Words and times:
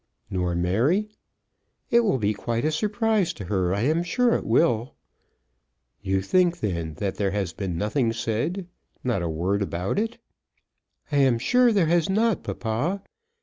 "Nor 0.31 0.55
Mary?" 0.55 1.09
"It 1.91 1.99
will 1.99 2.17
be 2.17 2.33
quite 2.33 2.65
a 2.65 2.71
surprise 2.71 3.33
to 3.33 3.45
her. 3.45 3.71
I 3.71 3.81
am 3.81 4.01
sure 4.01 4.33
it 4.33 4.47
will." 4.47 4.95
"You 6.01 6.23
think, 6.23 6.59
then, 6.59 6.95
that 6.95 7.17
there 7.17 7.29
has 7.29 7.53
been 7.53 7.77
nothing 7.77 8.11
said, 8.11 8.65
not 9.03 9.21
a 9.21 9.29
word 9.29 9.61
about 9.61 9.99
it?" 9.99 10.17
"I 11.11 11.17
am 11.17 11.37
sure 11.37 11.71
there 11.71 11.85
has 11.85 12.09
not, 12.09 12.41
papa. 12.41 13.03